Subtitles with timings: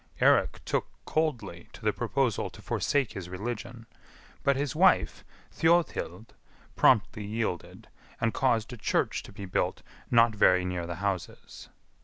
[0.19, 3.85] Eirik took coldly to the proposal to forsake his religion,
[4.43, 6.29] but his wife, Thjodhild,
[6.75, 7.87] promptly yielded,
[8.19, 11.69] and caused a church to be built not very near the houses.